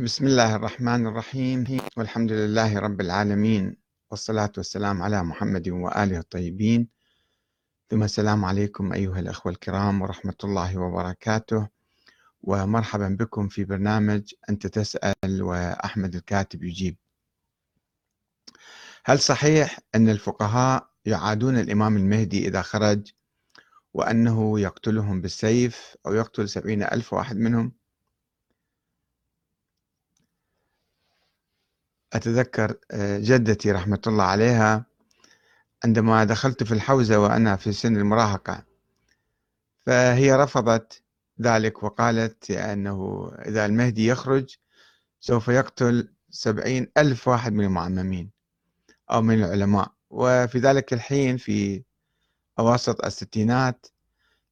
بسم 0.00 0.26
الله 0.26 0.56
الرحمن 0.56 1.06
الرحيم. 1.06 1.80
والحمد 1.96 2.32
لله 2.32 2.78
رب 2.78 3.00
العالمين. 3.00 3.76
والصلاة 4.10 4.52
والسلام 4.56 5.02
على 5.02 5.22
محمد 5.22 5.68
وآله 5.68 6.18
الطيبين. 6.18 6.88
ثم 7.90 8.02
السلام 8.02 8.44
عليكم 8.44 8.92
أيها 8.92 9.20
الأخوة 9.20 9.52
الكرام 9.52 10.02
ورحمة 10.02 10.34
الله 10.44 10.78
وبركاته. 10.78 11.68
ومرحبا 12.42 13.08
بكم 13.08 13.48
في 13.48 13.64
برنامج 13.64 14.34
أنت 14.50 14.66
تسأل 14.66 15.42
وأحمد 15.42 16.14
الكاتب 16.14 16.64
يجيب. 16.64 16.96
هل 19.04 19.18
صحيح 19.18 19.78
أن 19.94 20.08
الفقهاء 20.08 20.90
يعادون 21.04 21.58
الإمام 21.58 21.96
المهدي 21.96 22.48
إذا 22.48 22.62
خرج 22.62 23.12
وأنه 23.94 24.60
يقتلهم 24.60 25.20
بالسيف 25.20 25.96
أو 26.06 26.14
يقتل 26.14 26.48
سبعين 26.48 26.82
ألف 26.82 27.12
واحد 27.12 27.36
منهم؟ 27.36 27.72
أتذكر 32.16 32.74
آه، 32.90 33.18
جدتي 33.18 33.72
رحمة 33.72 34.00
الله 34.06 34.24
عليها 34.24 34.86
عندما 35.84 36.24
دخلت 36.24 36.62
في 36.62 36.72
الحوزة 36.74 37.18
وأنا 37.18 37.56
في 37.56 37.72
سن 37.72 37.96
المراهقة. 37.96 38.64
فهي 39.86 40.34
رفضت 40.36 41.02
ذلك 41.42 41.82
وقالت 41.82 42.50
أنه 42.50 43.30
إذا 43.46 43.66
المهدي 43.66 44.06
يخرج 44.06 44.56
سوف 45.20 45.48
يقتل 45.48 46.08
سبعين 46.30 46.90
ألف 46.98 47.28
واحد 47.28 47.52
من 47.52 47.64
المعممين 47.64 48.30
أو 49.10 49.22
من 49.22 49.44
العلماء. 49.44 49.92
وفي 50.10 50.58
ذلك 50.58 50.92
الحين 50.92 51.36
في 51.36 51.82
أواسط 52.58 53.04
الستينات 53.04 53.86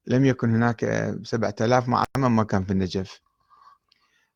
لم 0.07 0.25
يكن 0.25 0.55
هناك 0.55 1.13
سبعة 1.23 1.55
آلاف 1.61 1.87
معمم 1.87 2.35
ما 2.35 2.43
كان 2.43 2.63
في 2.63 2.71
النجف. 2.71 3.24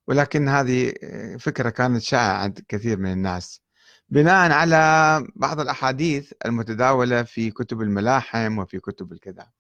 ولكن 0.10 0.48
هذه 0.50 0.94
فكرة 1.40 1.70
كانت 1.70 2.02
شائعة 2.02 2.34
عند 2.34 2.66
كثير 2.68 2.98
من 2.98 3.12
الناس. 3.12 3.62
بناء 4.10 4.52
على 4.52 5.28
بعض 5.36 5.60
الأحاديث 5.60 6.34
المتداولة 6.46 7.24
في 7.24 7.52
كتب 7.52 7.82
الملاحم 7.82 8.58
وفي 8.60 8.80
كتب 8.80 9.12
الكذا. 9.12 9.52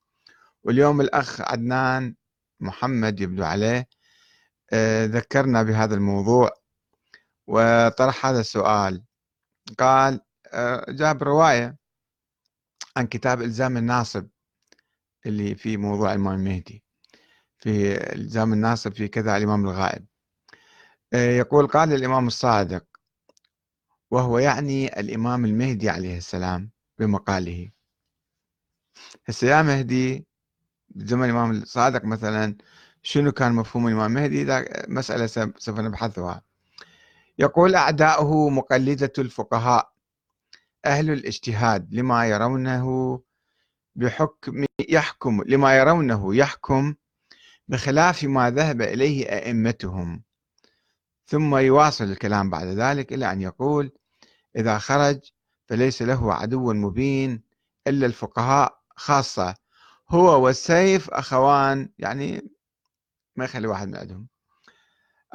واليوم 0.64 1.02
الأخ 1.02 1.42
عدنان 1.42 2.16
محمد 2.60 3.20
يبدو 3.22 3.44
عليه 3.44 3.88
آه، 4.72 5.06
ذكرنا 5.06 5.64
بهذا 5.64 5.96
الموضوع 5.96 6.52
وطرح 7.48 8.26
هذا 8.26 8.40
السؤال. 8.40 9.04
قال 9.80 10.22
آه، 10.54 10.86
جاب 10.92 11.24
رواية 11.24 11.78
عن 12.98 13.08
كتاب 13.08 13.42
إلزام 13.42 13.78
الناصب 13.78 14.28
اللي 15.26 15.56
في 15.56 15.78
موضوع 15.78 16.14
الإمام 16.14 16.36
المهدي. 16.36 16.84
في 17.58 17.98
إلزام 18.16 18.54
الناصب 18.54 18.94
في 18.94 19.08
كذا 19.08 19.38
الإمام 19.38 19.66
الغائب. 19.66 20.09
يقول 21.14 21.68
قال 21.68 21.94
الإمام 21.94 22.28
الصادق 22.28 22.86
وهو 24.12 24.40
يعني 24.40 25.00
الإمام 25.00 25.46
المهدي 25.46 25.90
عليه 25.90 26.18
السلام 26.18 26.70
بمقاله. 27.00 27.72
هسه 29.26 29.48
يا 29.48 29.62
مهدي 29.62 30.26
بزمن 30.90 31.24
الإمام 31.26 31.52
الصادق 31.52 32.06
مثلا 32.06 32.56
شنو 33.04 33.32
كان 33.32 33.54
مفهوم 33.54 33.88
الإمام 33.88 34.18
المهدي 34.18 34.66
مسألة 34.88 35.28
سوف 35.58 35.80
نبحثها. 35.80 36.42
يقول 37.40 37.76
أعداؤه 37.76 38.50
مقلدة 38.50 39.14
الفقهاء 39.18 39.92
أهل 40.86 41.12
الاجتهاد 41.12 41.94
لما 41.94 42.26
يرونه 42.28 43.20
بحكم 43.96 44.66
يحكم 44.90 45.44
لما 45.48 45.78
يرونه 45.78 46.36
يحكم 46.36 46.96
بخلاف 47.68 48.24
ما 48.24 48.50
ذهب 48.52 48.82
إليه 48.82 49.26
أئمتهم. 49.26 50.24
ثم 51.30 51.56
يواصل 51.58 52.04
الكلام 52.04 52.50
بعد 52.50 52.68
ذلك 52.68 53.14
إلى 53.14 53.32
أن 53.32 53.42
يقول 53.42 53.92
إذا 54.56 54.78
خرج 54.78 55.20
فليس 55.68 56.02
له 56.02 56.34
عدو 56.34 56.74
مبين 56.74 57.44
إلا 57.88 58.06
الفقهاء 58.06 58.80
خاصة 58.96 59.56
هو 60.10 60.46
والسيف 60.46 61.10
أخوان 61.10 61.90
يعني 61.98 62.50
ما 63.36 63.46
يخلي 63.46 63.68
واحد 63.68 63.88
من 63.88 63.96
عندهم. 63.96 64.28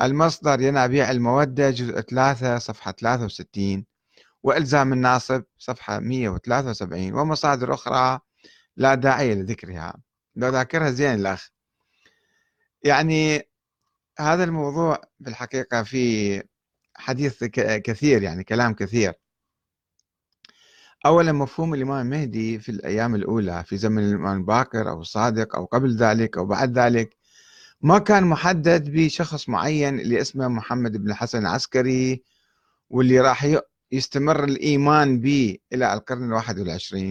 المصدر 0.03 0.61
ينابيع 0.61 1.11
المودة 1.11 1.71
جزء 1.71 2.01
3 2.01 2.59
صفحة 2.59 2.93
63 2.93 3.85
وإلزام 4.43 4.93
الناصب 4.93 5.43
صفحة 5.59 5.99
173 5.99 7.15
ومصادر 7.15 7.75
أخرى 7.75 8.21
لا 8.77 8.95
داعي 8.95 9.35
لذكرها. 9.35 9.95
لو 10.37 10.49
ذاكرها 10.49 10.91
زين 10.91 11.15
الأخ. 11.15 11.51
يعني 12.83 13.49
هذا 14.19 14.45
الموضوع 14.45 15.01
بالحقيقة 15.21 15.83
في 15.83 16.43
حديث 16.97 17.45
كثير 17.45 18.23
يعني 18.23 18.45
كلام 18.45 18.75
كثير. 18.75 19.13
أولا 21.07 21.33
مفهوم 21.33 21.75
الإمام 21.75 22.07
المهدي 22.07 22.59
في 22.59 22.69
الأيام 22.69 23.15
الأولى 23.15 23.65
في 23.67 23.77
زمن 23.77 24.03
الإمام 24.03 24.37
الباقر 24.39 24.91
أو 24.91 25.01
الصادق 25.01 25.57
أو 25.57 25.65
قبل 25.65 25.97
ذلك 25.97 26.39
أو 26.39 26.47
بعد 26.47 26.79
ذلك 26.79 27.17
ما 27.81 27.99
كان 27.99 28.25
محدد 28.25 28.91
بشخص 28.91 29.49
معين 29.49 30.01
اللي 30.01 30.21
اسمه 30.21 30.49
محمد 30.49 30.97
بن 30.97 31.11
الحسن 31.11 31.39
العسكري 31.39 32.23
واللي 32.91 33.21
راح 33.21 33.57
يستمر 33.93 34.45
الإيمان 34.45 35.21
به 35.21 35.59
إلى 35.73 35.95
القرن 35.95 36.25
الواحد 36.25 36.59
والعشرين. 36.59 37.03